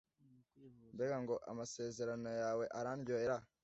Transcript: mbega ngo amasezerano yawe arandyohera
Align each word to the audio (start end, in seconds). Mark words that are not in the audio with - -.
mbega 0.93 1.17
ngo 1.23 1.35
amasezerano 1.51 2.29
yawe 2.41 2.65
arandyohera 2.79 3.35